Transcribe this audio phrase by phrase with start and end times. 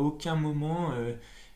[0.00, 0.92] aucun moment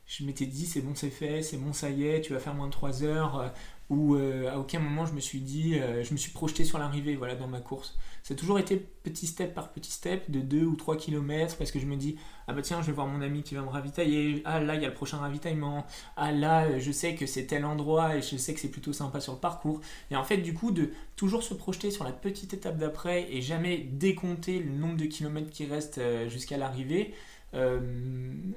[0.07, 2.55] je m'étais dit c'est bon, c'est fait, c'est bon, ça y est, tu vas faire
[2.55, 3.53] moins de 3 heures.
[3.91, 7.35] Ou à aucun moment je me suis dit, je me suis projeté sur l'arrivée voilà,
[7.35, 7.97] dans ma course.
[8.23, 11.71] Ça a toujours été petit step par petit step, de 2 ou 3 km, parce
[11.71, 12.17] que je me dis,
[12.47, 14.83] ah bah tiens, je vais voir mon ami qui va me ravitailler, ah là, il
[14.83, 15.87] y a le prochain ravitaillement,
[16.17, 19.21] ah là, je sais que c'est tel endroit et je sais que c'est plutôt sympa
[19.21, 19.81] sur le parcours.
[20.11, 23.41] Et en fait, du coup, de toujours se projeter sur la petite étape d'après et
[23.41, 27.15] jamais décompter le nombre de kilomètres qui restent euh, jusqu'à l'arrivée,
[27.53, 27.81] euh,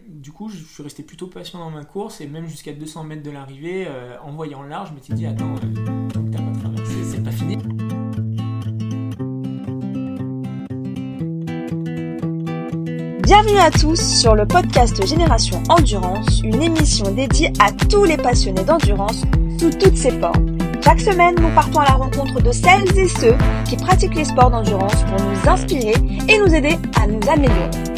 [0.07, 3.23] du coup, je suis resté plutôt patient dans ma course et même jusqu'à 200 mètres
[3.23, 5.55] de l'arrivée, euh, en voyant large, je m'étais dit, attends,
[6.13, 7.57] t'as pas traversé, c'est pas fini.
[13.23, 18.63] Bienvenue à tous sur le podcast Génération Endurance, une émission dédiée à tous les passionnés
[18.63, 19.23] d'endurance
[19.59, 20.55] sous toutes ses formes.
[20.83, 23.35] Chaque semaine, nous partons à la rencontre de celles et ceux
[23.67, 25.95] qui pratiquent les sports d'endurance pour nous inspirer
[26.29, 27.92] et nous aider à nous améliorer.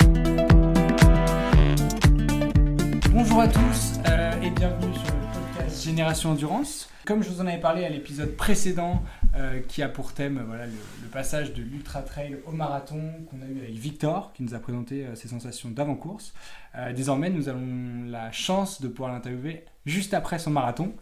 [3.16, 6.90] Bonjour à tous euh, et bienvenue sur le podcast Génération Endurance.
[7.06, 9.02] Comme je vous en avais parlé à l'épisode précédent,
[9.38, 13.46] euh, qui a pour thème voilà, le, passage de l'ultra trail au marathon qu'on a
[13.46, 16.34] eu avec Victor, qui nous a présenté euh, ses sensations d'avant-course.
[16.76, 20.94] Euh, désormais, nous avons la chance de pouvoir l'interviewer juste après son marathon,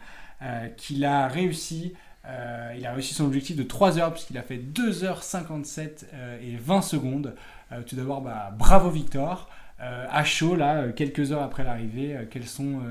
[0.77, 1.93] qu'il a réussi.
[2.77, 6.03] il a réussi son objectif de 3 heures puisqu'il a fait 2h57
[6.43, 7.33] et 20 secondes.
[7.87, 9.49] tout d'abord, bah, bravo Victor.
[10.09, 12.81] À chaud, là, quelques heures après l'arrivée, quelles sont,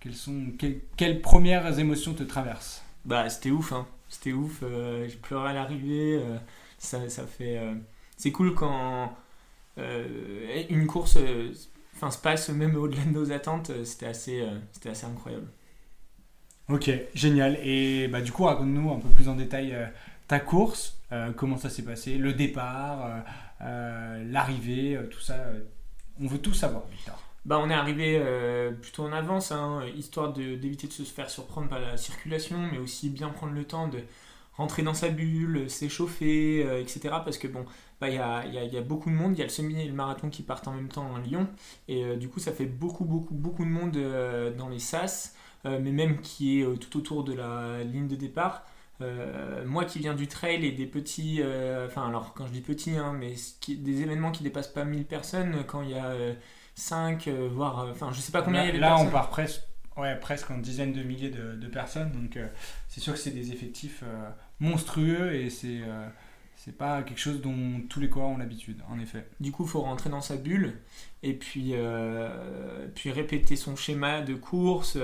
[0.00, 0.52] quelles, sont
[0.96, 4.60] quelles, premières émotions te traversent Bah, c'était ouf, hein c'était ouf.
[4.62, 6.20] Euh, j'ai pleuré à l'arrivée.
[6.22, 6.36] Euh,
[6.78, 7.58] ça, ça, fait.
[7.58, 7.74] Euh,
[8.16, 9.16] c'est cool quand
[9.76, 11.18] une course
[11.96, 13.72] enfin, se passe même au-delà de nos attentes.
[13.84, 15.48] C'était assez, c'était assez incroyable.
[16.68, 17.58] Ok, génial.
[17.62, 19.76] Et bah, du coup, raconte-nous un peu plus en détail
[20.28, 21.00] ta course,
[21.36, 23.24] comment ça s'est passé, le départ,
[23.60, 25.44] l'arrivée, tout ça.
[26.20, 27.18] On veut tout savoir, Victor.
[27.44, 31.68] Bah, on est arrivé euh, plutôt en avance, hein, histoire d'éviter de, se faire surprendre
[31.68, 33.98] par la circulation, mais aussi bien prendre le temps de
[34.56, 37.16] rentrer dans sa bulle, s'échauffer, euh, etc.
[37.22, 37.66] Parce que bon,
[38.00, 39.92] bah, il y, a, y, beaucoup de monde, il y a le semi et le
[39.92, 41.46] marathon qui partent en même temps en Lyon,
[41.88, 43.98] et euh, du coup ça fait beaucoup, beaucoup, beaucoup de monde
[44.56, 45.34] dans les SAS,
[45.64, 48.64] mais même qui est tout autour de la ligne de départ.
[49.00, 51.42] Moi qui viens du trail et des petits,
[51.86, 53.34] enfin alors quand je dis petits, hein, mais
[53.68, 56.14] des événements qui dépassent pas 1000 personnes, quand il y a
[56.74, 57.80] 5, euh, voire.
[57.80, 59.62] Euh, enfin, je sais pas combien là, il y avait Là, on part presque,
[59.96, 62.12] ouais, presque en dizaines de milliers de, personnes.
[62.12, 62.48] Donc, euh,
[62.88, 64.04] c'est sûr que c'est des effectifs
[64.60, 65.80] monstrueux et c'est.
[66.56, 69.26] c'est pas quelque chose dont tous les coureurs ont l'habitude, en effet.
[69.40, 70.80] Du coup, il faut rentrer dans sa bulle
[71.22, 71.74] et puis,
[72.94, 74.98] puis répéter son schéma de course,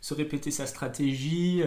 [0.00, 1.62] se répéter sa stratégie,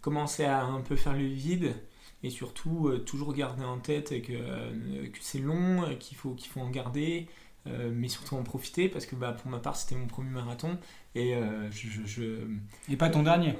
[0.00, 1.74] commencer à un peu faire le vide
[2.22, 6.70] et surtout toujours garder en tête que, que c'est long, qu'il faut, qu'il faut en
[6.70, 7.28] garder,
[7.68, 10.78] euh, mais surtout en profiter parce que bah, pour ma part c'était mon premier marathon
[11.14, 12.46] et euh, je,
[12.88, 13.54] et pas ton dernier.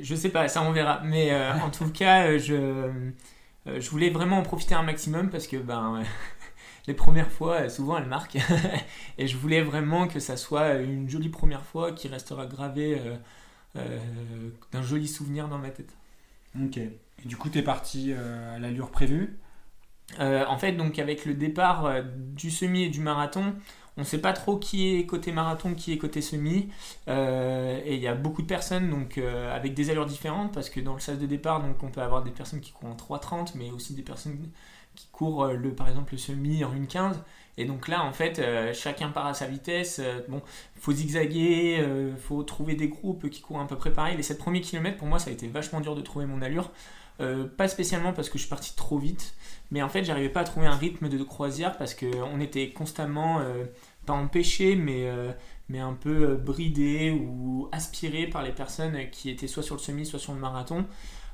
[0.00, 1.02] Je sais pas ça on verra.
[1.04, 3.10] Mais euh, en tout cas je
[3.66, 6.02] je voulais vraiment en profiter un maximum parce que ben
[6.86, 8.38] les premières fois souvent elles marquent.
[9.18, 12.98] Et je voulais vraiment que ça soit une jolie première fois qui restera gravée
[13.74, 15.94] d'un joli souvenir dans ma tête
[16.60, 19.38] ok et du coup tu es parti à l'allure prévue?
[20.18, 23.54] Euh, en fait, donc avec le départ euh, du semi et du marathon,
[23.96, 26.68] on ne sait pas trop qui est côté marathon, qui est côté semi.
[27.08, 30.80] Euh, et il y a beaucoup de personnes donc, avec des allures différentes, parce que
[30.80, 33.52] dans le sas de départ, donc, on peut avoir des personnes qui courent en 3,30,
[33.56, 34.38] mais aussi des personnes
[34.94, 37.16] qui courent, le, par exemple, le semi en 1,15.
[37.60, 40.00] Et donc là, en fait, chacun part à sa vitesse.
[40.28, 40.42] bon,
[40.76, 44.16] faut zigzaguer, il faut trouver des groupes qui courent à peu près pareil.
[44.16, 46.70] Les 7 premiers kilomètres, pour moi, ça a été vachement dur de trouver mon allure.
[47.56, 49.34] pas spécialement parce que je suis parti trop vite,
[49.70, 53.40] mais en fait, j'arrivais pas à trouver un rythme de croisière parce qu'on était constamment,
[53.40, 53.64] euh,
[54.04, 55.30] pas empêché, mais, euh,
[55.68, 59.80] mais un peu euh, bridé ou aspiré par les personnes qui étaient soit sur le
[59.80, 60.86] semi, soit sur le marathon.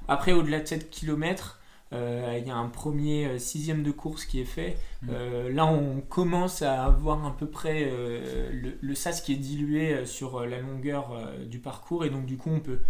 [0.07, 1.61] Après, au-delà de 7 km,
[2.39, 4.77] il y a un premier sixième de course qui est fait.
[5.03, 5.11] Mmh.
[5.51, 10.45] là, on commence à avoir à peu près le, le, sas qui est dilué sur
[10.47, 11.17] la longueur
[11.47, 12.81] du parcours et donc du coup, on peut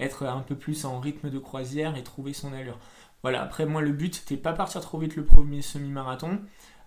[0.00, 2.78] être un peu plus en rythme de croisière et trouver son allure.
[3.22, 6.38] Voilà, après moi le but c'était pas partir trop vite le premier semi-marathon.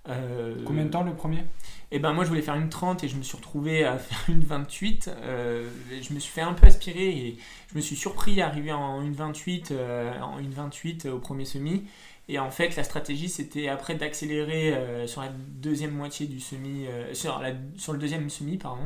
[0.09, 1.43] Euh, Combien de temps le premier?
[1.91, 4.23] Eh ben moi je voulais faire une 30 et je me suis retrouvé à faire
[4.27, 5.09] une 28.
[5.09, 7.37] Euh, je me suis fait un peu aspirer et
[7.71, 11.45] je me suis surpris à arriver en une 28, euh, en une 28 au premier
[11.45, 11.83] semi.
[12.27, 17.39] Et en fait la stratégie c'était après d'accélérer sur la deuxième moitié du semi, sur,
[17.39, 18.83] la, sur le deuxième semi pardon.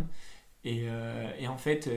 [0.64, 0.86] Et,
[1.40, 1.90] et en fait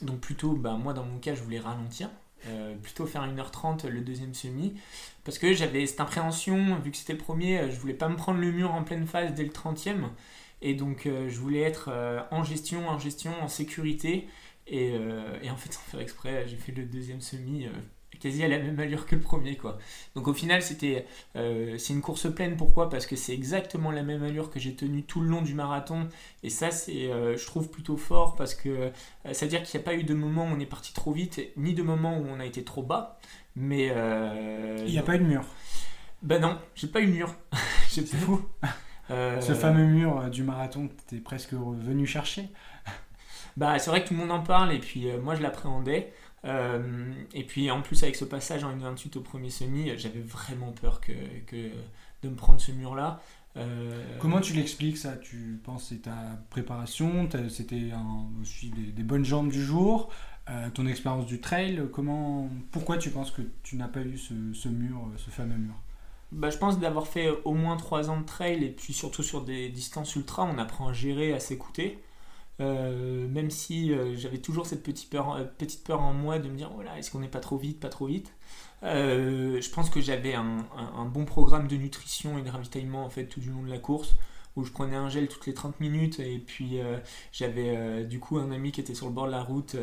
[0.00, 2.08] donc plutôt bah, moi dans mon cas je voulais ralentir
[2.46, 4.74] euh, plutôt faire 1h30 le deuxième semi
[5.24, 8.16] parce que j'avais cette appréhension vu que c'était le premier euh, je voulais pas me
[8.16, 10.08] prendre le mur en pleine phase dès le 30e
[10.62, 11.90] Et donc, je voulais être
[12.30, 14.28] en gestion, en gestion, en sécurité.
[14.66, 14.92] Et,
[15.42, 17.66] et en fait, sans faire exprès, j'ai fait le deuxième semi
[18.18, 19.78] quasi à la même allure que le premier quoi.
[20.14, 22.90] Donc au final c'était euh, c'est une course pleine pourquoi?
[22.90, 26.08] Parce que c'est exactement la même allure que j'ai tenue tout le long du marathon
[26.42, 28.90] et ça c'est euh, je trouve plutôt fort parce que euh,
[29.32, 31.12] ça veut dire qu'il n'y a pas eu de moment où on est parti trop
[31.12, 33.18] vite ni de moment où on a été trop bas
[33.56, 35.44] mais il n'y a pas eu de mur.
[36.22, 37.34] Ben non, j'ai pas eu de mur.
[37.88, 38.46] c'est fou.
[39.08, 42.48] Ce fameux mur du marathon tu étais presque venu chercher.
[43.56, 46.12] Bah c'est vrai que tout le monde en parle et puis moi je l'appréhendais.
[46.44, 50.72] Euh, et puis en plus avec ce passage en 1,28 au premier semi, j'avais vraiment
[50.72, 51.12] peur que,
[51.46, 51.70] que,
[52.22, 53.20] de me prendre ce mur-là.
[53.56, 55.16] Euh, Comment tu l'expliques ça?
[55.16, 57.78] Tu penses c'est ta préparation, c'était
[58.40, 60.10] aussi des, bonnes jambes du jour,
[60.48, 61.82] euh, ton expérience du trail.
[61.92, 65.74] Comment, pourquoi tu penses que tu n'as pas eu ce, ce, mur, ce fameux mur?
[66.32, 69.42] Bah, je pense d'avoir fait au moins 3 ans de trail et puis surtout sur
[69.42, 71.98] des distances ultra, on apprend à gérer, à s'écouter.
[72.60, 76.48] Euh, même si euh, j'avais toujours cette petite peur, euh, petite peur en moi de
[76.48, 78.32] me dire, voilà, est-ce qu'on n'est pas trop vite, pas trop vite?
[78.82, 80.64] Je pense que j'avais un,
[81.06, 84.16] bon programme de nutrition et de ravitaillement en fait tout du long de la course
[84.56, 86.78] où je prenais un gel toutes les 30 minutes et puis
[87.32, 89.76] j'avais du coup un ami qui était sur le bord de la route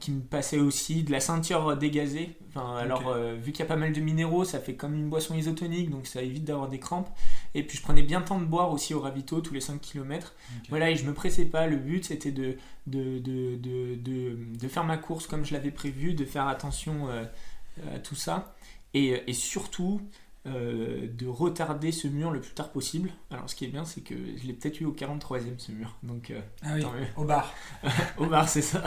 [0.00, 2.36] qui me passait aussi de la ceinture dégazée.
[2.48, 5.34] Enfin, alors vu qu'il y a pas mal de minéraux, ça fait comme une boisson
[5.34, 7.08] isotonique donc ça évite d'avoir des crampes.
[7.54, 9.80] Et puis je prenais bien le temps de boire aussi au ravito tous les 5
[9.80, 10.34] km.
[10.68, 11.66] Voilà, et je me pressais pas.
[11.66, 12.56] Le but c'était de
[12.86, 17.24] de, de, de, de, faire ma course comme je l'avais prévu, de faire attention euh,
[17.94, 18.54] à tout ça.
[18.92, 20.00] Et, et surtout
[20.46, 23.10] euh, de retarder ce mur le plus tard possible.
[23.30, 25.96] Alors ce qui est bien, c'est que je l'ai peut-être eu au 43e ce mur.
[26.02, 26.84] Donc, euh, ah oui,
[27.16, 27.52] au bar.
[28.18, 28.82] au bar, c'est ça.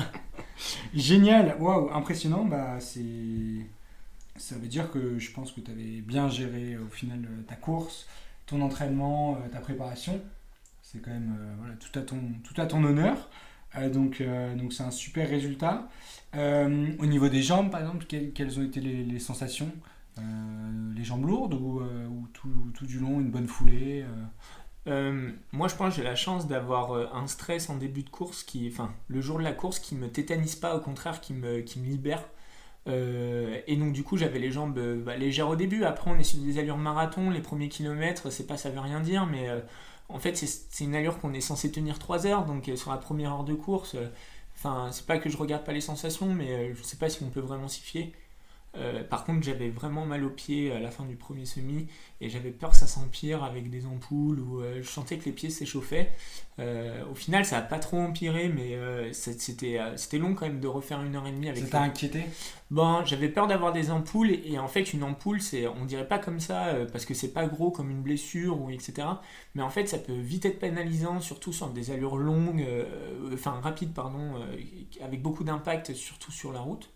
[0.93, 2.45] Génial, waouh, impressionnant.
[2.45, 3.65] Bah, c'est
[4.37, 8.07] ça veut dire que je pense que tu avais bien géré au final ta course,
[8.45, 10.21] ton entraînement, euh, ta préparation.
[10.81, 13.29] C'est quand même euh, voilà, tout, à ton, tout à ton honneur.
[13.75, 14.23] Euh, donc
[14.55, 15.89] donc c'est un super résultat.
[16.33, 19.71] au niveau des jambes, par exemple, quelles, ont été les, sensations?
[20.95, 21.81] Les jambes lourdes ou,
[22.33, 24.05] tout, du long, une bonne foulée
[25.51, 28.69] moi, je pense que j'ai la chance d'avoir un stress en début de course qui,
[28.71, 31.81] enfin, le jour de la course, qui me tétanise pas, au contraire, qui me, qui
[31.81, 32.23] me libère.
[32.87, 36.17] Euh, et donc du coup j'avais les jambes euh, bah, légères au début, après on
[36.17, 39.49] est sur des allures marathon, les premiers kilomètres, c'est pas ça veut rien dire, mais
[39.49, 39.59] euh,
[40.09, 43.33] en fait c'est une allure qu'on est censé tenir 3 heures, donc sur la première
[43.33, 43.97] heure de course,
[44.55, 47.29] enfin c'est pas que je regarde pas les sensations, mais je sais pas si on
[47.29, 48.13] peut vraiment s'y fier.
[48.77, 51.87] Euh, par contre, j'avais vraiment mal aux pieds à la fin du premier semi
[52.21, 55.31] et j'avais peur que ça s'empire avec des ampoules ou euh, je sentais que les
[55.31, 56.11] pieds s'échauffaient.
[56.59, 58.77] Euh, au final, ça n'a pas trop empiré, mais
[59.13, 61.63] c'était c'était long quand même de refaire une heure et demie avec.
[61.63, 62.25] Ça t'a inquiété?
[62.71, 66.19] Bon, j'avais peur d'avoir des ampoules et, en fait, une ampoule, c'est on dirait pas
[66.19, 69.07] comme ça parce que c'est pas gros comme une blessure ou etc.
[69.55, 72.65] Mais en fait, ça peut vite être pénalisant, surtout sur des allures longues,
[73.33, 74.33] enfin rapides, pardon,
[75.01, 76.89] avec beaucoup d'impact, surtout sur la route.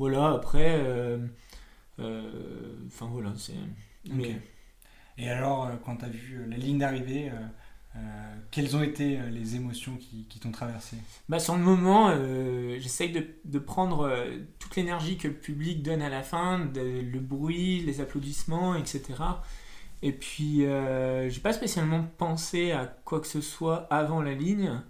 [0.00, 0.78] Voilà, après.
[0.78, 1.18] Euh,
[1.98, 3.52] euh, enfin voilà, c'est.
[5.18, 7.30] Et alors, euh, quand tu as vu la ligne d'arrivée,
[8.50, 10.96] quelles ont été les émotions qui, qui t'ont traversé?
[11.28, 12.14] Bah, Sur le moment,
[12.78, 14.10] j'essaye de, de, prendre
[14.58, 19.02] toute l'énergie que le public donne à la fin, le bruit, les applaudissements, etc.
[20.00, 20.64] Et puis,
[21.28, 24.80] j'ai pas spécialement pensé à quoi que ce soit avant la ligne.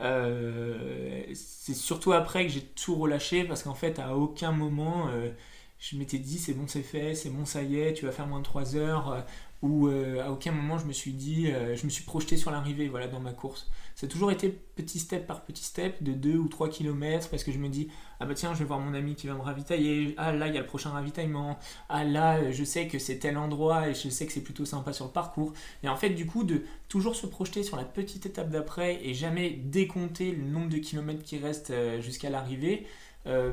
[0.00, 5.30] Euh, c'est surtout après que j'ai tout relâché parce qu'en fait, à aucun moment, euh,
[5.78, 8.26] je m'étais dit c'est bon, c'est fait, c'est bon, ça y est, tu vas faire
[8.26, 9.08] moins de 3 heures.
[9.12, 9.20] Euh,
[9.62, 13.06] ou à aucun moment je me suis dit, je me suis projeté sur l'arrivée voilà,
[13.06, 13.70] dans ma course.
[14.02, 17.52] A toujours été petit step par petit step, de 2 ou 3 km, parce que
[17.52, 20.14] je me dis, ah bah tiens, je vais voir mon ami qui va me ravitailler,
[20.16, 23.36] ah là, il y a le prochain ravitaillement, ah là, je sais que c'est tel
[23.36, 25.52] endroit et je sais que c'est plutôt sympa sur le parcours.
[25.84, 29.14] Et en fait, du coup, de toujours se projeter sur la petite étape d'après et
[29.14, 32.86] jamais décompter le nombre de kilomètres qui restent euh, jusqu'à l'arrivée,
[33.26, 33.52] euh,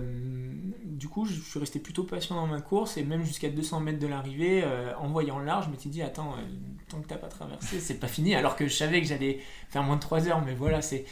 [0.83, 3.99] du coup, je suis resté plutôt patient dans ma course et même jusqu'à 200 mètres
[3.99, 6.41] de l'arrivée, euh, en voyant large, je m'étais dit Attends, euh,
[6.87, 8.33] tant que t'as pas traversé, c'est pas fini.
[8.35, 11.05] Alors que je savais que j'allais faire moins de 3 heures, mais voilà, c'est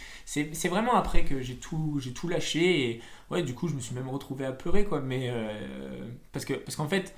[0.70, 4.10] vraiment après que j'ai tout, tout lâché et ouais, du coup, je me suis même
[4.10, 5.02] retrouvé à pleurer quoi.
[5.02, 5.32] Mais
[6.32, 7.16] parce qu'en parce qu'en fait,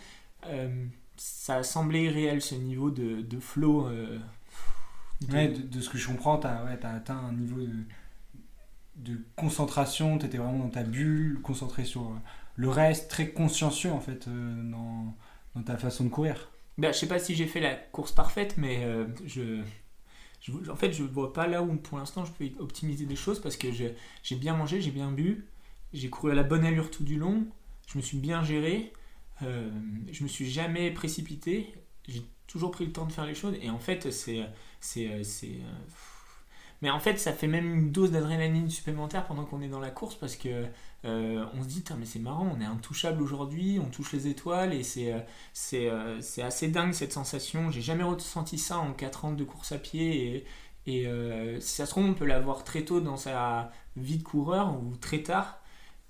[1.16, 3.88] ça semblait irréel ce niveau de, de flow.
[5.22, 5.82] De...
[5.82, 7.74] ce que je comprends, tu as, ouais, as atteint un niveau de
[9.00, 12.16] de concentration, tu étais vraiment dans ta bulle, concentré sur euh,
[12.56, 15.16] le reste, très consciencieux en fait euh, dans,
[15.64, 16.50] ta façon de courir.
[16.78, 19.62] Ben, je sais pas si j'ai fait la course parfaite, mais euh, je,
[20.70, 23.58] en fait, je vois pas là où pour l'instant je peux optimiser des choses parce
[23.58, 25.48] que j'ai bien mangé, j'ai bien bu,
[25.92, 27.46] j'ai couru à la bonne allure tout du long,
[27.88, 28.94] je me suis bien géré,
[29.42, 31.74] je me suis jamais précipité,
[32.08, 33.56] j'ai toujours pris le temps de faire les choses.
[33.62, 34.48] Et en fait, c'est
[36.82, 39.92] mais en fait, ça fait même une dose d'adrénaline supplémentaire pendant qu'on est dans la
[39.92, 40.66] course parce que
[41.06, 44.74] euh, on se dit, mais c'est marrant, on est intouchable aujourd'hui, on touche les étoiles
[44.74, 45.20] et c'est, euh,
[45.54, 47.70] c'est, euh, c'est assez dingue cette sensation.
[47.70, 50.46] J'ai jamais ressenti ça en 4 ans de course à pied et,
[51.60, 54.96] si ça se trouve, on peut l'avoir très tôt dans sa vie de coureur ou
[54.96, 55.60] très tard.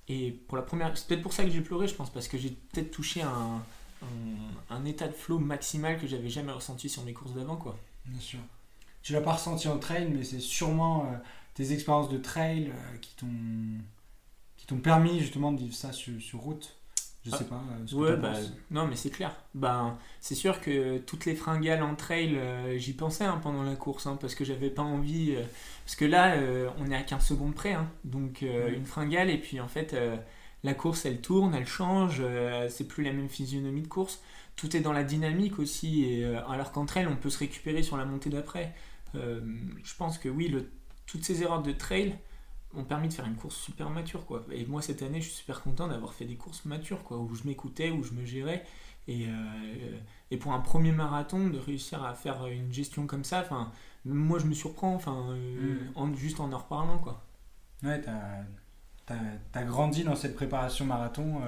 [0.08, 2.38] Et pour la première, c'est peut-être pour ça que j'ai pleuré, je pense, parce que
[2.38, 3.62] j'ai peut-être touché un,
[4.02, 7.78] un, un, état de flow maximal que j'avais jamais ressenti sur mes courses d'avant, quoi.
[8.06, 8.40] Bien sûr
[9.01, 11.18] tu l'as pas ressenti en trail, mais c'est sûrement euh,
[11.53, 13.27] tes expériences de trail euh, qui t'ont
[14.58, 16.75] qui t'ont permis justement de vivre ça sur, route.
[17.25, 17.63] Je sais ah, pas.
[17.94, 18.34] Euh, ouais, bah,
[18.72, 19.36] non, mais c'est clair.
[19.56, 22.38] Ben, c'est sûr que toutes les fringales en trail,
[22.75, 25.36] j'y pensais hein, pendant la course, hein, parce que j'avais pas envie.
[25.86, 26.36] parce que là,
[26.77, 29.96] on est à 15 secondes près, hein, donc une fringale, et puis en fait,
[30.63, 32.22] la course, elle tourne, elle change,
[32.68, 34.22] c'est plus la même physionomie de course.
[34.58, 37.96] Tout est dans la dynamique aussi, et, alors qu'entre elles, on peut se récupérer sur
[37.96, 38.74] la montée d'après.
[39.16, 39.42] Euh,
[39.84, 40.70] je pense que oui, le,
[41.06, 42.18] toutes ces erreurs de trail
[42.74, 44.25] m'ont permis de faire une course super mature.
[44.25, 44.46] Quoi.
[44.51, 47.34] Et moi, cette année, je suis super content d'avoir fait des courses matures, quoi, où
[47.36, 48.66] je m'écoutais, où je me gérais.
[49.08, 49.98] Et, euh,
[50.30, 53.72] et, pour un premier marathon, de réussir à faire une gestion comme ça, enfin,
[54.06, 55.92] moi, je me surprends, enfin, euh, mm.
[55.96, 57.00] en, juste en en reparlant.
[57.00, 57.25] Quoi.
[57.82, 58.44] Ouais, t'as
[59.54, 61.42] as, grandi dans cette préparation marathon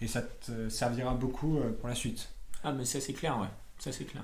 [0.00, 2.32] et ça te servira beaucoup pour la suite.
[2.62, 3.48] Ah, mais ça, c'est clair, ouais.
[3.78, 4.22] Ça, c'est clair.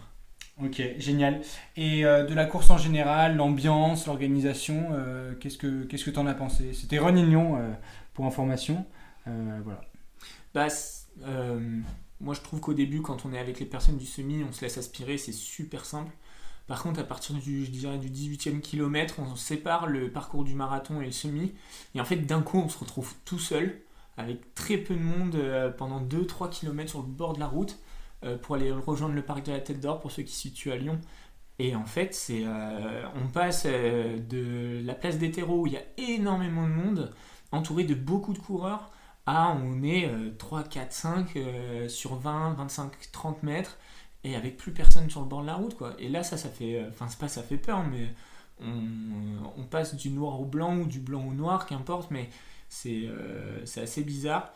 [0.62, 1.40] Ok, génial.
[1.76, 6.26] Et euh, de la course en général, l'ambiance, l'organisation, euh, qu'est-ce que qu'est-ce que t'en
[6.26, 6.72] as pensé?
[6.72, 7.72] C'était Renignon euh,
[8.14, 8.84] pour information,
[9.26, 9.80] voilà.
[10.54, 10.66] Bah,
[12.20, 14.62] moi je trouve qu'au début, quand on est avec les personnes du semi, on se
[14.62, 16.12] laisse aspirer, c'est super simple.
[16.66, 20.54] Par contre, à partir du, je dirais, du 18e kilomètre, on sépare le parcours du
[20.54, 21.54] marathon et le semi.
[21.94, 23.80] Et en fait, d'un coup, on se retrouve tout seul,
[24.16, 25.38] avec très peu de monde
[25.78, 27.78] pendant 2-3 km sur le bord de la route.
[28.24, 30.72] Euh, pour aller rejoindre le parc de la Tête d'Or pour ceux qui se situent
[30.72, 30.98] à Lyon.
[31.60, 35.74] Et en fait, c'est, euh, on passe euh, de la place des terreaux où il
[35.74, 37.14] y a énormément de monde,
[37.52, 38.90] entouré de beaucoup de coureurs,
[39.26, 41.38] à on est 3, 4, 5
[41.88, 43.78] sur 20, 25, 30 mètres,
[44.24, 45.76] et avec plus personne sur le bord de la route.
[45.76, 45.94] Quoi.
[45.98, 48.14] Et là, ça, ça fait, enfin, c'est pas ça fait peur, mais
[48.60, 52.30] on, passe du noir au blanc ou du blanc au noir, qu'importe, mais
[52.68, 53.06] c'est
[53.76, 54.52] assez bizarre.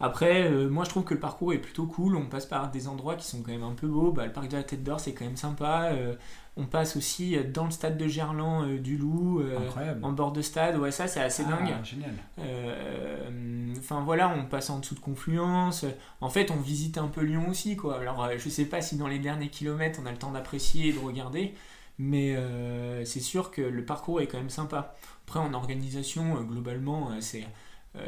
[0.00, 2.16] Après, euh, moi je trouve que le parcours est plutôt cool.
[2.16, 4.10] On passe par des endroits qui sont quand même un peu beaux.
[4.10, 5.90] Bah, le parc de la Tête d'Or, c'est quand même sympa.
[5.92, 6.14] Euh,
[6.56, 9.42] on passe aussi dans le stade de Gerland euh, du Loup,
[10.02, 10.76] en bord de stade.
[10.76, 11.84] Ouais, ça c'est assez ah, dingue.
[11.84, 12.14] Génial.
[13.78, 15.84] Enfin voilà, on passe en dessous de Confluence.
[16.20, 17.76] En fait, on visite un peu Lyon aussi.
[17.76, 18.00] Quoi.
[18.00, 20.92] Alors, je sais pas si dans les derniers kilomètres on a le temps d'apprécier et
[20.92, 21.54] de regarder.
[21.98, 22.36] Mais
[23.04, 24.96] c'est sûr que le parcours est quand même sympa.
[25.26, 27.46] Après, en organisation, globalement, c'est euh,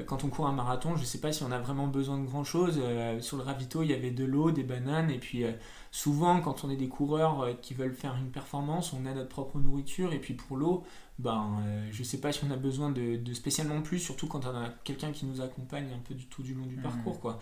[0.06, 2.26] quand on court un marathon, je ne sais pas si on a vraiment besoin de
[2.26, 2.80] grand chose.
[2.82, 5.52] Euh, sur le ravito, il y avait de l'eau, des bananes, et puis euh,
[5.92, 9.58] souvent, quand on est des coureurs qui veulent faire une performance, on a notre propre
[9.58, 10.82] nourriture, et puis pour l'eau,
[11.20, 11.62] ben,
[11.92, 14.70] je ne sais pas si on a besoin de, spécialement plus, surtout quand on a
[14.82, 16.82] quelqu'un qui nous accompagne un peu du tout du long du mmh.
[16.82, 17.38] parcours, quoi.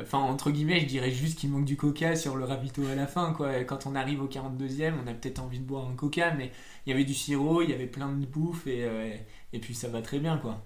[0.00, 3.06] Enfin, entre guillemets, je dirais juste qu'il manque du coca sur le ravito à la
[3.06, 3.62] fin, quoi.
[3.62, 6.50] Quand on arrive au 42e, on a peut-être envie de boire un coca, mais
[6.84, 8.84] il y avait du sirop, il y avait plein de bouffe, et,
[9.52, 10.60] et puis ça va très bien, quoi.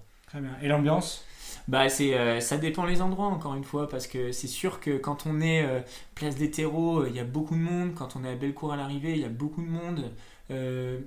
[0.61, 1.25] Et l'ambiance?
[1.67, 4.97] Bah c'est euh, ça dépend les endroits encore une fois parce que c'est sûr que
[4.97, 5.79] quand on est euh,
[6.13, 7.95] place des terreaux euh, il y a beaucoup de monde.
[7.95, 10.11] Quand on est à Bellecour à l'arrivée il y a beaucoup de monde.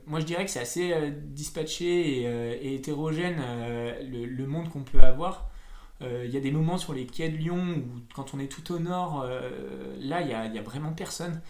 [0.07, 0.93] Moi je dirais que c'est assez
[1.29, 3.41] dispatché et, hétérogène
[4.11, 5.49] le, monde qu'on peut avoir.
[6.01, 8.73] Il y a des moments sur les quais de Lyon où quand on est tout
[8.73, 9.25] au nord
[10.01, 11.41] là il n'y a, a, vraiment personne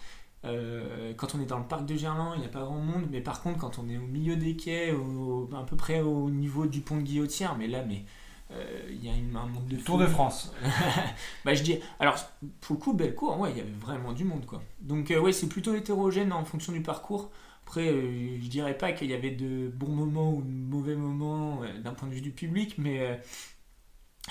[0.45, 3.07] euh, quand on est dans le parc de Gerland, il n'y a pas grand monde,
[3.11, 6.29] mais par contre, quand on est au milieu des quais, au, à peu près au
[6.29, 8.05] niveau du pont de Guillotière, mais là, mais
[8.51, 10.53] euh, il y a une, un monde de Tour de France.
[11.45, 12.17] bah, je dis, alors
[12.61, 14.63] pour le coup, Bellecour, ouais, il y avait vraiment du monde, quoi.
[14.79, 17.31] Donc euh, ouais, c'est plutôt hétérogène en fonction du parcours.
[17.65, 21.93] Après, je dirais pas qu'il y avait de bons moments ou de mauvais moments d'un
[21.93, 23.21] point de vue du public, mais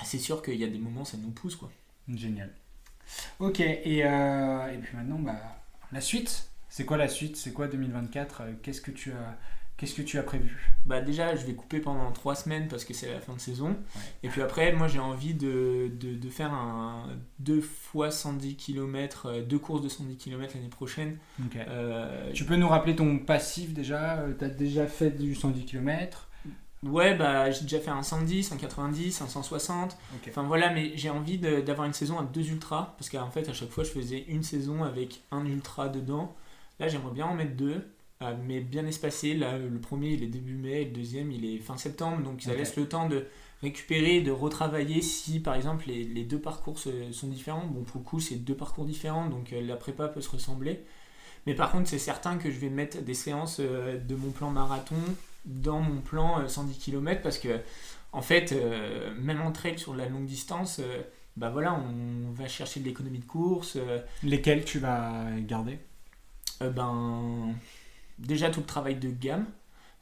[0.03, 1.71] c'est sûr qu'il y a des moments, ça nous pousse, quoi.
[2.13, 2.53] Génial.
[3.39, 5.58] Ok, et, et puis maintenant, bah
[5.93, 7.37] la suite C'est quoi la suite?
[7.37, 9.39] C'est quoi 2024 euh, Qu'est-ce que tu as
[9.79, 10.73] Qu'est-ce que tu as prévu?
[10.87, 13.77] Bah déjà, je vais couper pendant trois semaines parce que c'est la fin de saison.
[14.25, 17.07] Et puis après, moi j'ai envie de, de, faire un
[17.39, 21.19] deux fois 110 km, euh, deux courses de 110 km l'année prochaine.
[21.55, 24.25] Euh, tu peux nous rappeler ton passif déjà?
[24.37, 26.28] Tu as déjà fait du 110 km
[26.85, 29.97] Ouais, bah j'ai déjà fait un 110, un 90, un 160.
[30.29, 33.53] Enfin voilà, mais j'ai envie d'avoir une saison à deux ultras parce qu'en fait à
[33.53, 36.37] chaque fois je faisais une saison avec un ultra dedans.
[36.79, 37.85] Là j'aimerais bien en mettre deux,
[38.23, 39.35] euh, mais bien espacés.
[39.35, 42.55] Là le premier il est début mai, le deuxième il est fin septembre, donc ça
[42.55, 43.27] laisse le temps de
[43.61, 47.67] récupérer, de retravailler si par exemple les, les deux parcours sont différents.
[47.67, 50.85] Bon, pour le coup, c'est deux parcours différents, donc euh, la prépa peut se ressembler.
[51.47, 54.51] Mais par contre, c'est certain que je vais mettre des séances euh, de mon plan
[54.51, 54.97] marathon
[55.49, 57.61] dans mon plan euh, 110 km parce que,
[58.13, 61.03] en fait, euh, même en trail sur la longue distance, euh,
[61.37, 63.77] bah voilà, on va chercher de l'économie de course.
[63.77, 65.79] euh, Lesquels tu vas garder?
[66.63, 67.55] euh, ben,
[68.19, 69.47] déjà tout le travail de gamme.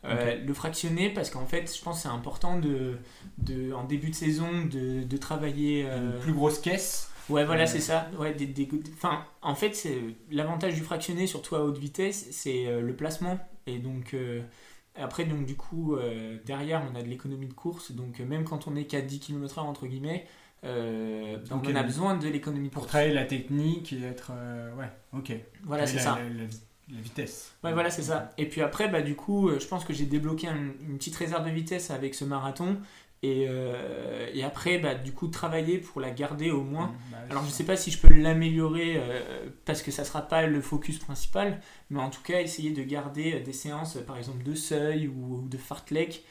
[0.05, 2.99] Euh, Le fractionner parce qu'en fait, je pense c'est important de,
[3.39, 5.85] de, en début de saison de, de travailler.
[5.87, 7.11] euh, Une plus grosse caisse?
[7.29, 8.09] Ouais, voilà, Euh, c'est ça.
[8.19, 9.99] Ouais, des, des- enfin, en fait, c'est
[10.31, 13.39] l'avantage du fractionné, surtout à haute vitesse, c'est euh, le placement.
[13.67, 14.43] Et donc, euh,
[14.99, 17.93] après, donc, du coup, euh, derrière, on a de l'économie de course.
[17.93, 20.27] Donc, même quand on est qu'à 10 km/h, entre guillemets,
[20.65, 22.93] euh, Ok, on a donc, besoin de l'économie de pour course.
[22.93, 24.33] travailler la technique et être.
[24.35, 25.33] euh, ouais, ok.
[25.65, 26.19] Voilà, c'est ça.
[26.19, 26.51] La, la-
[26.95, 27.53] la vitesse.
[27.65, 28.31] Ouais, voilà, c'est ça.
[28.39, 31.45] Et puis après, bah, du coup, je pense que j'ai débloqué un- une petite réserve
[31.45, 32.77] de vitesse avec ce marathon.
[33.23, 36.95] Et, euh, et après, bah, du coup, travailler pour la garder au moins.
[37.11, 40.23] Bah, Alors je c'est sais pas si je peux l'améliorer euh, parce que ça sera
[40.23, 44.45] pas le focus principal, mais en tout cas essayer de garder des séances par exemple
[44.45, 46.25] de seuil ou, ou de fartlek.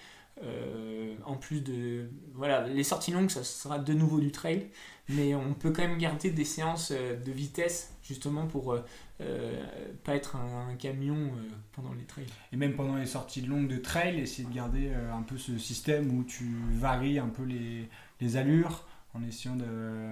[0.44, 4.68] Euh, en plus de voilà les sorties longues ça sera de nouveau du trail
[5.08, 8.84] mais on peut quand même garder des séances euh, de vitesse justement pour euh,
[9.22, 9.63] euh,
[10.04, 13.70] pas être un, un camion euh, pendant les trails Et même pendant les sorties longues
[13.70, 17.88] de trail, essayer de garder un peu ce système où tu varies un peu les,
[18.20, 20.12] les allures en essayant de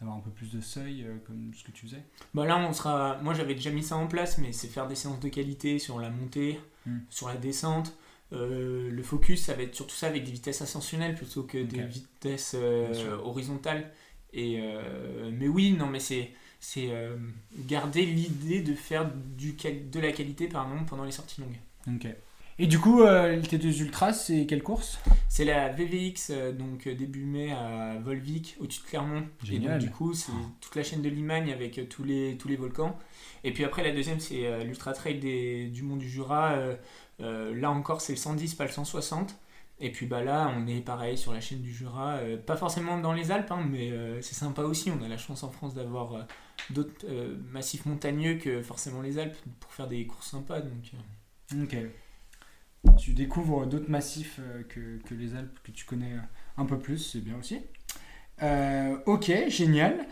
[0.00, 2.02] d'avoir un peu plus de seuil comme ce que tu faisais.
[2.34, 3.16] Bah là, on sera.
[3.22, 5.98] Moi, j'avais déjà mis ça en place, mais c'est faire des séances de qualité sur
[6.00, 6.98] la montée, Hmm.
[7.08, 7.96] sur la descente.
[8.32, 11.82] Euh, le focus, ça va être surtout ça avec des vitesses ascensionnelles plutôt que des
[11.82, 13.92] vitesses euh, horizontales.
[14.32, 16.30] Et euh, mais oui, non, mais c'est
[17.66, 21.94] garder l'idée de faire du de la qualité pardon pendant les sorties longues.
[21.96, 22.08] Ok.
[22.58, 23.02] Et du coup,
[23.50, 24.98] tes deux ultras, c'est quelle course?
[25.28, 29.24] C'est la VVX, donc début mai à Volvic, au-dessus de Clermont.
[29.44, 29.72] Et Génial.
[29.78, 32.98] donc, du coup, c'est toute la chaîne de Limagne avec tous les, tous les volcans.
[33.44, 36.56] Et puis après, la deuxième, c'est l'Ultra Trail des- du Mont du Jura.
[37.20, 39.36] Euh, là encore, c'est le 110, pas le 160.
[39.78, 42.14] Et puis bah là, on est pareil sur la chaîne du Jura.
[42.16, 44.90] euh, pas forcément dans les Alpes, hein, mais euh, c'est sympa aussi.
[44.90, 46.26] On a la chance en France d'avoir
[46.70, 47.06] d'autres
[47.52, 50.60] massifs montagneux que forcément les Alpes pour faire des courses sympas.
[50.60, 50.92] Donc,
[51.62, 51.76] Ok.
[52.98, 56.14] Tu découvres d'autres massifs que, les Alpes que tu connais
[56.56, 57.60] un peu plus, c'est bien aussi.
[59.06, 60.06] Ok, génial.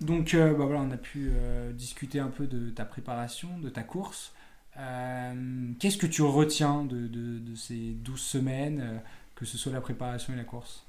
[0.00, 1.30] Donc bah voilà, on a pu
[1.74, 4.32] discuter un peu de ta préparation, de ta course.
[4.78, 8.98] Euh, Qu'est-ce que tu retiens de, de- de ces 12 semaines, euh,
[9.34, 10.84] que ce soit la préparation et la course?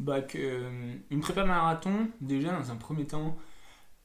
[0.00, 3.36] Bah que euh, une prépa marathon, déjà dans un premier temps,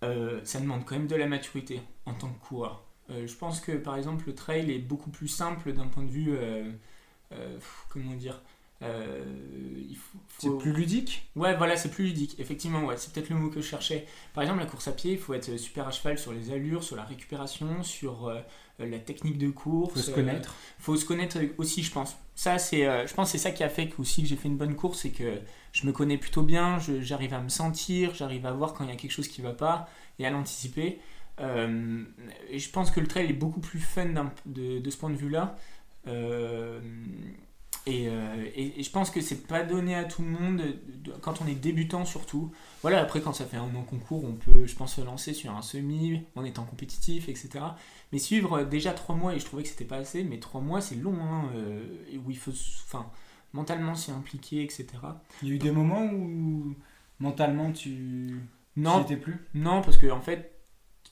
[0.04, 2.84] euh, ça demande quand même de la maturité en tant que coureur.
[3.10, 6.38] Je pense que par exemple le trail est beaucoup plus simple d'un point de vue,
[7.90, 8.42] comment dire,
[8.82, 9.24] euh,
[9.98, 11.30] faut, C'est plus ludique?
[11.36, 12.40] Ouais, voilà, c'est plus ludique.
[12.40, 14.08] Effectivement, ouais, c'est peut-être le mot que je cherchais.
[14.34, 16.84] Par exemple, la course à pied, il faut être super à cheval sur les allures,
[16.84, 18.42] sur la récupération, sur euh,
[18.80, 19.94] la technique de course.
[19.94, 20.56] faut se euh, connaître.
[20.80, 22.16] faut se connaître aussi, je pense.
[22.36, 24.36] Ça, c'est, euh, je pense, que c'est ça qui a fait que, aussi que j'ai
[24.36, 25.40] fait une bonne course, c'est que
[25.72, 28.94] je me connais plutôt bien, j'arrive à me sentir, j'arrive à voir quand il y
[28.94, 31.00] a quelque chose qui va pas et à l'anticiper.
[31.40, 32.04] Euh,
[32.50, 35.16] et je pense que le trail est beaucoup plus fun de, de ce point de
[35.16, 35.56] vue-là.
[36.08, 36.80] Euh,
[37.88, 41.12] et, euh, et- et je pense que c'est pas donné à tout le monde de-
[41.22, 42.52] quand on est débutant surtout.
[42.82, 45.34] Voilà, après quand ça fait un an qu'on court, on peut, je pense, se lancer
[45.34, 47.50] sur un semi en étant compétitif, etc.
[48.12, 50.62] Mais suivre euh, déjà trois mois, et je trouvais que c'était pas assez, mais trois
[50.62, 51.80] mois c'est long, hein, euh,
[52.26, 52.52] où il faut
[52.86, 53.06] enfin,
[53.54, 54.86] mentalement s'y impliquer, etc.
[55.42, 56.76] Il y a eu des moments où
[57.20, 58.42] mentalement tu
[58.76, 59.38] Non, étais plus?
[59.54, 60.52] Non, parce que en fait,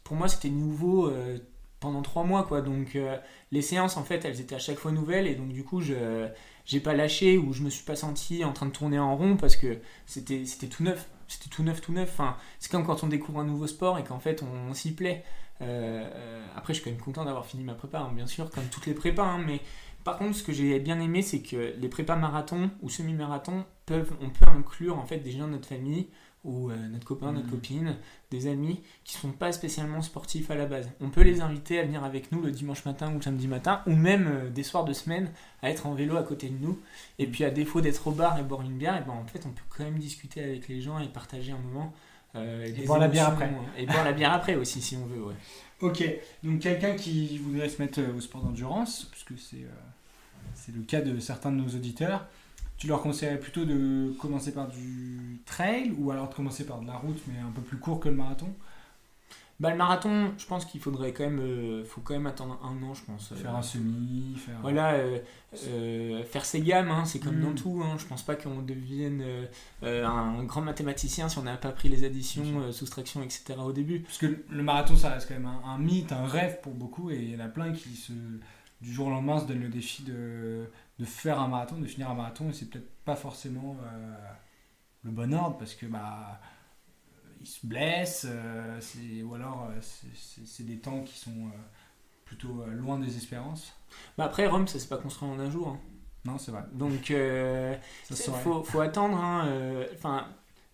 [0.04, 1.40] pour moi c'était nouveau euh,
[1.86, 2.62] pendant trois mois, quoi.
[2.62, 3.15] Donc euh,
[3.52, 6.28] les séances, en fait, elles étaient à chaque fois nouvelles, et donc du coup, je
[6.65, 9.38] j'ai pas lâché ou je me suis pas senti en train de tourner en rond
[9.38, 12.10] parce que c'était c'était tout neuf, c'était tout neuf, tout neuf.
[12.12, 15.24] Enfin, c'est comme quand on découvre un nouveau sport et qu'en fait on, s'y plaît.
[15.62, 18.50] Euh, euh, après, je suis quand même content d'avoir fini ma prépa, hein, bien sûr,
[18.50, 19.62] comme toutes les prépas, hein, mais
[20.04, 24.13] par contre, ce que j'ai bien aimé, c'est que les prépas marathon ou semi-marathon peuvent,
[24.21, 26.10] on peut inclure en fait des gens de notre famille
[26.46, 27.52] ou euh, notre copain, notre Mhm.
[27.52, 27.96] copine,
[28.32, 30.88] des amis qui sont pas spécialement sportifs à la base.
[31.02, 33.82] On peut les inviter à venir avec nous le dimanche matin ou le samedi matin,
[33.88, 35.32] ou même euh, des soirs de semaine
[35.62, 36.80] à être en vélo à côté de nous.
[37.20, 39.46] Et puis à défaut d'être au bar et boire une bière, et ben en fait
[39.46, 41.94] on peut quand même discuter avec les gens et partager un moment.
[42.36, 43.50] euh, des boire la bière après.
[43.78, 45.24] Et boire la bière après aussi si on veut.
[45.24, 45.34] Ouais.
[45.82, 46.04] Ok,
[46.44, 49.66] donc quelqu'un qui voudrait se mettre au sport d'endurance, puisque c'est
[50.54, 52.26] c'est le cas de certains de nos auditeurs,
[52.78, 56.88] tu leur conseillerais plutôt de commencer par du trail ou alors de commencer par de
[56.88, 58.48] la route mais un peu plus court que le marathon?
[59.62, 62.84] Bah, le marathon, je pense qu'il faudrait quand même, euh, faut quand même attendre un
[62.84, 63.34] an, je pense.
[63.34, 64.56] Faire un semi, faire.
[64.62, 65.20] Voilà, euh,
[65.70, 67.42] euh, faire ses gammes, hein, c'est comme Mm.
[67.44, 67.82] dans tout.
[67.82, 67.96] Hein.
[67.98, 69.46] Je pense pas qu'on devienne euh,
[69.84, 73.54] euh, un grand mathématicien si on n'a pas pris les additions, euh, soustractions, etc.
[73.66, 74.02] au début.
[74.02, 77.10] Parce que le marathon, ça reste quand même un, un mythe, un rêve pour beaucoup,
[77.10, 78.12] et il y en a plein qui, se,
[78.86, 80.69] du jour au lendemain, se donnent le défi de,
[81.00, 84.15] de faire un marathon, de finir un marathon, et c'est peut-être pas forcément euh,
[85.04, 86.39] le bon ordre, parce que bah,
[87.41, 88.80] ils se blessent, euh,
[89.24, 91.58] ou alors euh, c'est- des temps qui sont euh,
[92.26, 93.74] plutôt loin des espérances.
[94.17, 95.67] Bah, après, Rome, ça s'est pas construit en un jour.
[95.69, 95.80] hein.
[96.26, 96.63] Non, c'est vrai.
[96.74, 97.10] Donc,
[98.30, 99.17] il faut, faut attendre.
[99.17, 99.48] hein,
[99.93, 100.28] Enfin.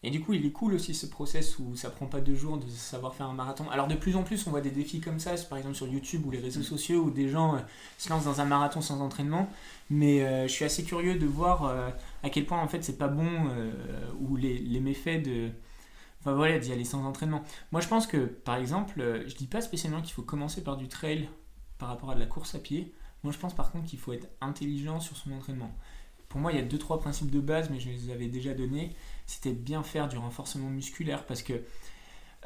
[0.04, 2.58] Et du coup, il est cool aussi ce process où ça prend pas deux jours
[2.58, 3.70] de savoir faire un marathon.
[3.70, 6.26] Alors de plus en plus, on voit des défis comme ça, par exemple sur YouTube
[6.26, 7.60] ou les réseaux sociaux, où des gens euh,
[8.00, 9.48] se lancent dans un marathon sans entraînement.
[9.92, 11.90] Mais euh, je suis assez curieux de voir euh,
[12.24, 13.30] à quel point en fait c'est pas bon
[14.20, 15.50] ou les, les méfaits de.
[16.20, 17.44] Enfin voilà, d'y aller sans entraînement.
[17.72, 20.88] Moi je pense que par exemple, je dis pas spécialement qu'il faut commencer par du
[20.88, 21.30] trail
[21.78, 22.94] par rapport à de la course à pied.
[23.24, 25.72] Moi je pense par contre qu'il faut être intelligent sur son entraînement.
[26.32, 28.54] Pour moi, il y a deux trois principes de base, mais je les avais déjà
[28.54, 28.96] donnés.
[29.28, 31.62] C'était bien faire du renforcement musculaire parce que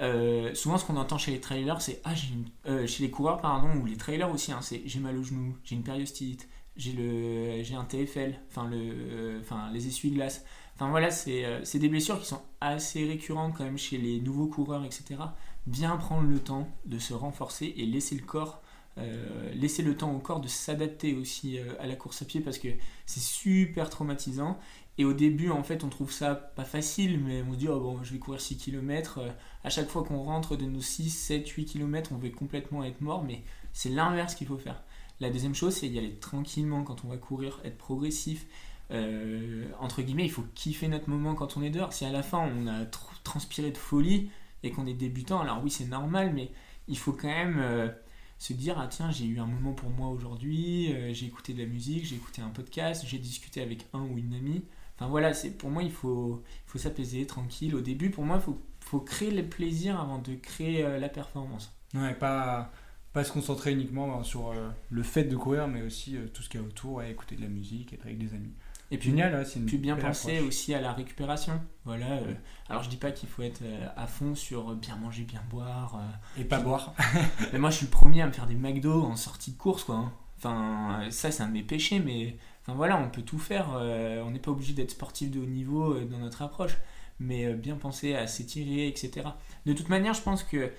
[0.02, 3.40] euh, souvent, ce qu'on entend chez les trailers, c'est ah une- euh, chez les coureurs
[3.42, 6.92] pardon ou les trailers aussi, hein, c'est j'ai mal au genou, j'ai une périostite, j'ai
[6.94, 10.44] le un TFL, enfin le enfin les essuie-glaces.
[10.76, 14.48] Enfin voilà, euh, c'est des blessures qui sont assez récurrentes quand même chez les nouveaux
[14.48, 15.34] coureurs, etc.
[15.68, 18.62] Bien prendre le temps de se renforcer et laisser le corps
[18.98, 22.40] euh, laisser le temps au corps de s'adapter aussi euh, à la course à pied
[22.42, 22.70] parce que
[23.06, 24.58] c'est super traumatisant.
[24.98, 27.80] Et au début en fait on trouve ça pas facile mais on se dit oh
[27.80, 29.20] bon je vais courir 6 km
[29.66, 33.02] à chaque fois qu'on rentre de nos 6, 7, 8 km on veut complètement être
[33.02, 34.82] mort mais c'est l'inverse qu'il faut faire.
[35.20, 38.46] La deuxième chose c'est y aller tranquillement quand on va courir être progressif.
[38.92, 41.92] Euh, entre guillemets il faut kiffer notre moment quand on est dehors.
[41.92, 44.30] Si à la fin on a tr- transpiré de folie
[44.64, 46.52] et qu'on est débutant alors oui c'est normal mais
[46.88, 47.90] il faut quand même euh,
[48.38, 51.62] se dire ah tiens j'ai eu un moment pour moi aujourd'hui euh, j'ai écouté de
[51.62, 54.64] la musique j'ai écouté un podcast j'ai discuté avec un ou une amie.
[54.96, 57.76] Enfin voilà c'est pour moi il faut il faut s'apaiser tranquille.
[57.76, 61.10] Au début pour moi il faut faut créer le plaisir avant de créer euh, la
[61.10, 61.74] performance.
[61.94, 62.72] Ouais, pas,
[63.14, 66.60] pas se concentrer uniquement sur euh, le fait de courir, mais aussi tout ce qu'il
[66.60, 68.54] y a autour, écouter de la musique, être avec des amis.
[68.96, 70.48] Et puis Génial, ouais, c'est une puis bien penser approche.
[70.48, 72.34] aussi à la récupération voilà euh,
[72.70, 75.98] alors je dis pas qu'il faut être euh, à fond sur bien manger bien boire
[76.00, 76.94] euh, Et pas boire.
[77.54, 79.84] Mais moi, je suis le premier à me faire des McDo en sortie de course,
[79.84, 79.96] quoi.
[79.96, 80.14] hein.
[80.38, 83.70] Enfin, euh, ça, c'est un de mes péchés, mais enfin voilà, on peut tout faire.
[83.76, 86.78] euh, on n'est pas obligé d'être sportif de haut niveau euh, dans notre approche,
[87.20, 89.28] mais euh, bien penser à s'étirer, etc.
[89.66, 90.72] De toute manière, je pense que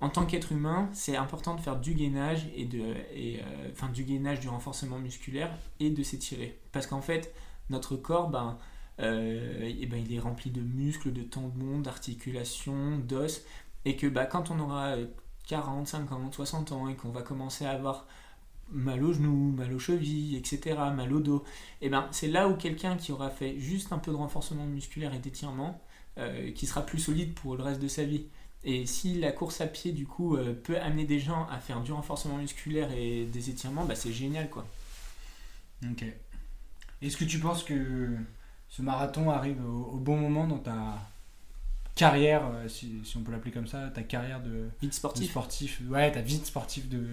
[0.00, 2.80] en tant qu'être humain, c'est important de faire du gainage et de,
[3.14, 7.32] et, euh, enfin du gainage, du renforcement musculaire et de s'étirer, parce qu'en fait,
[7.70, 8.58] notre corps, ben,
[9.00, 13.42] euh, eh ben, il est rempli de muscles, de tendons, d'articulations, d'os,
[13.84, 15.06] et que bah, quand on aura euh,
[15.46, 18.06] 40, 50, 60 ans et qu'on va commencer à avoir
[18.70, 21.44] mal aux genoux, mal aux chevilles, etc., mal au dos,
[21.82, 25.12] et ben c'est là où quelqu'un qui aura fait juste un peu de renforcement musculaire
[25.14, 25.80] et d'étirement,
[26.18, 28.26] euh, qui sera plus solide pour le reste de sa vie.
[28.64, 31.82] Et si la course à pied, du coup, euh, peut amener des gens à faire
[31.82, 34.64] du renforcement musculaire et des étirements, bah, c'est génial, quoi.
[35.90, 36.04] Ok.
[37.02, 38.16] Est-ce que tu penses que
[38.68, 41.00] ce marathon arrive au, au bon moment dans ta
[41.94, 45.30] carrière, euh, si, si on peut l'appeler comme ça, ta carrière de, Vite de sportif.
[45.30, 47.06] sportif, ouais, ta vie de sportif de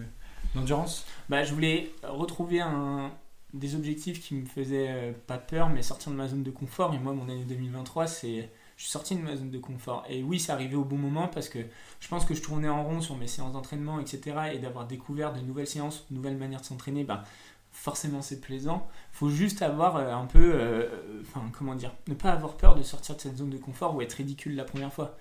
[0.56, 1.06] d'endurance?
[1.30, 3.12] Bah, je voulais retrouver un,
[3.54, 6.94] des objectifs qui me faisaient euh, pas peur, mais sortir de ma zone de confort.
[6.94, 8.50] Et moi, mon année 2023, c'est.
[8.78, 10.04] Je suis sorti de ma zone de confort.
[10.10, 11.60] Et oui, c'est arrivé au bon moment parce que
[12.00, 14.54] je pense que je tournais en rond sur mes séances d'entraînement, etc.
[14.54, 17.24] Et d'avoir découvert de nouvelles séances, de nouvelles manières de s'entraîner, bah,
[17.72, 18.88] forcément, c'est plaisant.
[19.12, 20.52] faut juste avoir euh, un peu.
[20.56, 23.96] euh, Enfin, comment dire Ne pas avoir peur de sortir de cette zone de confort
[23.96, 25.18] ou être ridicule la première fois.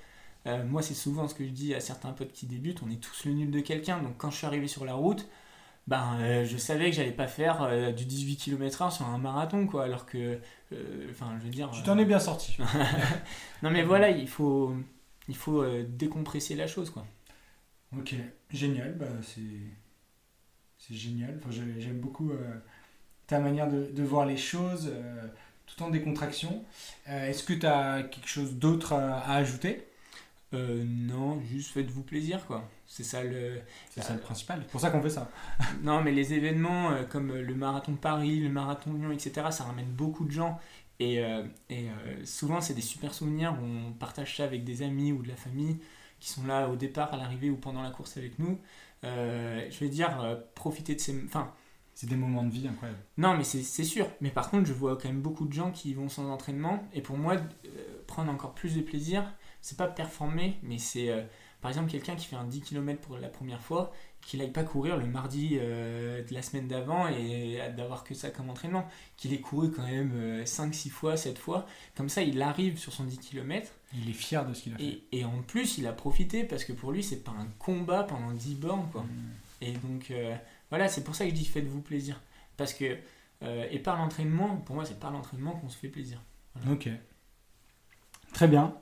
[0.46, 2.82] Euh, moi, c'est souvent ce que je dis à certains potes qui débutent.
[2.82, 4.00] On est tous le nul de quelqu'un.
[4.02, 5.28] Donc, quand je suis arrivé sur la route,
[5.86, 9.84] ben, euh, je savais que j'allais pas faire du 18 km/h sur un marathon, quoi.
[9.84, 10.38] Alors que,
[11.10, 11.70] enfin, je veux dire.
[11.72, 12.56] Tu t'en es bien sorti.
[13.62, 14.74] non, mais voilà, il faut,
[15.28, 17.06] il faut décompresser la chose, quoi.
[17.96, 18.14] Ok,
[18.50, 19.40] génial, bah c'est
[20.80, 21.38] c'est génial.
[21.40, 22.54] Enfin, j'ai- j'aime beaucoup euh,
[23.26, 25.28] ta manière de, de voir les choses, euh,
[25.66, 26.64] tout en décontraction.
[27.08, 29.86] Euh, Est-ce que tu as quelque chose d'autre à, à ajouter?
[30.52, 32.68] Non, juste faites-vous plaisir, quoi.
[32.86, 33.60] C'est ça le.
[33.90, 34.60] C'est ça le principal.
[34.64, 35.30] C'est pour ça qu'on fait ça.
[35.82, 39.64] Non, mais les événements comme le marathon de Paris, le marathon de Lyon, etc., ça
[39.64, 40.58] ramène beaucoup de gens.
[40.98, 41.22] Et,
[41.70, 41.86] et
[42.24, 45.36] souvent, c'est des super souvenirs où on partage ça avec des amis ou de la
[45.36, 45.78] famille
[46.18, 48.58] qui sont là au départ, à l'arrivée ou pendant la course avec nous.
[49.04, 51.14] Euh, je veux dire, euh, profiter de ces.
[51.24, 51.52] Enfin,
[51.94, 52.98] C'est des moments de vie incroyables.
[53.18, 54.06] non, mais c'est sûr.
[54.20, 56.82] Mais par contre, je vois quand même beaucoup de gens qui vont sans entraînement.
[56.92, 59.24] Et pour moi, euh, prendre encore plus de plaisir,
[59.60, 61.22] c'est pas performer, mais c'est euh,
[61.60, 63.92] par exemple, quelqu'un qui fait un 10 km pour la première fois,
[64.22, 68.30] qu'il n'aille pas courir le mardi euh, de la semaine d'avant et d'avoir que ça
[68.30, 68.88] comme entraînement.
[69.16, 71.66] Qu'il ait couru quand même 5-6 fois, 7 fois.
[71.96, 73.72] Comme ça, il arrive sur son 10 km.
[73.94, 75.02] Il est fier de ce qu'il a fait.
[75.12, 78.32] Et, en plus, il a profité parce que pour lui, c'est pas un combat pendant
[78.32, 78.88] 10 bornes.
[78.90, 79.02] Quoi.
[79.02, 79.62] Mm.
[79.62, 80.12] Et donc,
[80.70, 82.20] voilà, c'est pour ça que je dis faites-vous plaisir.
[82.56, 82.96] Parce que,
[83.42, 86.22] et par l'entraînement, pour moi, c'est par l'entraînement qu'on se fait plaisir.
[86.70, 86.88] Ok.
[88.32, 88.74] Très bien.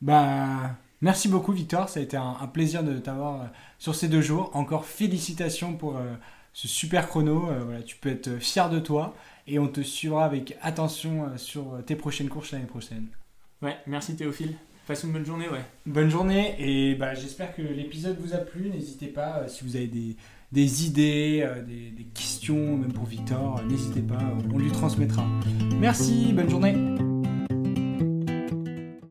[0.00, 1.88] Bah, merci beaucoup, Victor.
[1.88, 3.44] Ça a été un, plaisir de t'avoir euh,
[3.78, 4.50] sur ces deux jours.
[4.54, 6.14] Encore félicitations pour euh,
[6.52, 7.48] ce super chrono.
[7.50, 9.14] Euh, voilà, tu peux être fier de toi
[9.46, 13.06] et on te suivra avec attention sur tes prochaines courses l'année prochaine.
[13.62, 14.56] Ouais, merci Théophile.
[14.86, 15.60] Passe une bonne journée, ouais.
[15.86, 18.70] Bonne journée et bah, j'espère que l'épisode vous a plu.
[18.70, 20.16] N'hésitez pas, si vous avez des,
[20.52, 24.18] des idées, des, des questions, même pour Victor, n'hésitez pas,
[24.52, 25.24] on lui transmettra.
[25.78, 26.74] Merci, bonne journée.